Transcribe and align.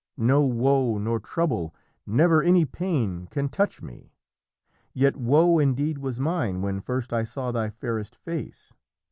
No 0.17 0.41
woe 0.43 0.97
nor 0.97 1.19
trouble, 1.19 1.75
never 2.07 2.41
any 2.41 2.65
pain 2.65 3.27
can 3.27 3.49
touch 3.49 3.83
me. 3.83 4.15
Yet 4.95 5.15
woe 5.15 5.59
indeed 5.59 5.99
was 5.99 6.19
mine 6.19 6.63
when 6.63 6.81
first 6.81 7.13
I 7.13 7.23
saw 7.23 7.51
thy 7.51 7.69
fairest 7.69 8.15
face. 8.15 8.73